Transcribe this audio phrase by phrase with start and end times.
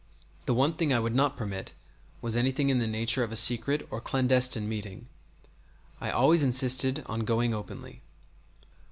[0.47, 1.73] The one thing I would not permit
[2.23, 5.07] was anything in the nature of a secret or clandestine meeting.
[6.01, 8.01] I always insisted on going openly.